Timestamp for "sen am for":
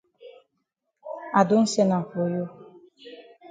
1.73-2.27